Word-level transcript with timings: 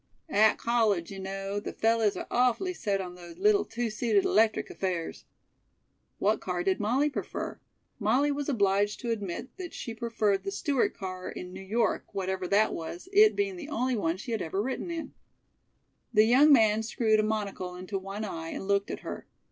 "At 0.29 0.57
college, 0.57 1.11
you 1.11 1.19
know, 1.19 1.59
the 1.59 1.73
fellahs 1.73 2.17
are 2.17 2.25
awfully 2.31 2.73
set 2.73 2.99
on 2.99 3.13
those 3.13 3.37
little 3.37 3.63
two 3.63 3.91
seated 3.91 4.25
electric 4.25 4.71
affairs." 4.71 5.25
What 6.17 6.41
car 6.41 6.63
did 6.63 6.79
Molly 6.79 7.07
prefer? 7.07 7.59
Molly 7.99 8.31
was 8.31 8.49
obliged 8.49 8.99
to 9.01 9.11
admit 9.11 9.55
that 9.57 9.75
she 9.75 9.93
preferred 9.93 10.43
the 10.43 10.49
Stewart 10.49 10.95
car 10.97 11.29
in 11.29 11.53
New 11.53 11.61
York, 11.61 12.15
whatever 12.15 12.47
that 12.47 12.73
was, 12.73 13.09
it 13.13 13.35
being 13.35 13.57
the 13.57 13.69
only 13.69 13.95
one 13.95 14.17
she 14.17 14.31
had 14.31 14.41
ever 14.41 14.59
ridden 14.59 14.89
in. 14.89 15.13
The 16.11 16.25
young 16.25 16.51
man 16.51 16.81
screwed 16.81 17.19
a 17.19 17.23
monocle 17.23 17.75
into 17.75 17.99
one 17.99 18.25
eye 18.25 18.49
and 18.49 18.67
looked 18.67 18.89
at 18.89 19.01
her. 19.01 19.27